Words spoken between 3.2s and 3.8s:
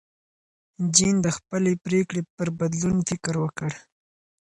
وکړ.